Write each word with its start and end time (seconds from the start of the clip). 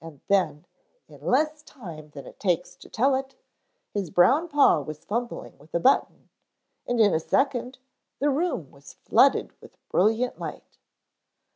And 0.00 0.20
then, 0.28 0.66
in 1.08 1.20
less 1.26 1.64
time 1.64 2.10
than 2.10 2.26
it 2.28 2.38
takes 2.38 2.76
to 2.76 2.88
tell 2.88 3.16
it, 3.16 3.34
his 3.92 4.08
brown 4.08 4.46
paw 4.46 4.80
was 4.80 5.04
fumbling 5.04 5.58
with 5.58 5.74
a 5.74 5.80
button 5.80 6.30
and 6.86 7.00
in 7.00 7.12
a 7.12 7.18
second 7.18 7.78
the 8.20 8.30
room 8.30 8.70
was 8.70 8.92
flooded 8.92 9.52
with 9.60 9.76
brilliant 9.88 10.38
light. 10.38 10.78